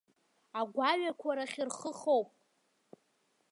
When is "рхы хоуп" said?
1.67-2.29